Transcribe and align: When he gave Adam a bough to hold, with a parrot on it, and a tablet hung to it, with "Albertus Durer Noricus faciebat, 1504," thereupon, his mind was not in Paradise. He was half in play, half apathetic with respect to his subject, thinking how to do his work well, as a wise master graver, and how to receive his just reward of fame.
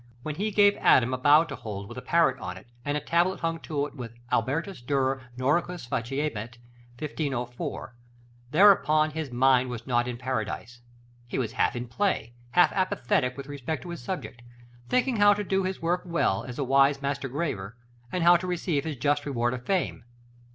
When 0.23 0.33
he 0.33 0.49
gave 0.49 0.75
Adam 0.77 1.13
a 1.13 1.17
bough 1.19 1.43
to 1.43 1.55
hold, 1.55 1.87
with 1.87 1.95
a 1.95 2.01
parrot 2.01 2.39
on 2.39 2.57
it, 2.57 2.65
and 2.83 2.97
a 2.97 2.99
tablet 2.99 3.41
hung 3.41 3.59
to 3.59 3.85
it, 3.85 3.95
with 3.95 4.15
"Albertus 4.31 4.81
Durer 4.81 5.21
Noricus 5.37 5.85
faciebat, 5.85 6.57
1504," 6.97 7.95
thereupon, 8.49 9.11
his 9.11 9.29
mind 9.29 9.69
was 9.69 9.85
not 9.85 10.07
in 10.07 10.17
Paradise. 10.17 10.81
He 11.27 11.37
was 11.37 11.51
half 11.51 11.75
in 11.75 11.87
play, 11.87 12.33
half 12.49 12.71
apathetic 12.71 13.37
with 13.37 13.45
respect 13.45 13.83
to 13.83 13.91
his 13.91 14.01
subject, 14.01 14.41
thinking 14.89 15.17
how 15.17 15.35
to 15.35 15.43
do 15.43 15.65
his 15.65 15.83
work 15.83 16.01
well, 16.03 16.45
as 16.45 16.57
a 16.57 16.63
wise 16.63 16.99
master 17.03 17.27
graver, 17.27 17.77
and 18.11 18.23
how 18.23 18.35
to 18.37 18.47
receive 18.47 18.83
his 18.85 18.95
just 18.95 19.23
reward 19.27 19.53
of 19.53 19.67
fame. 19.67 20.03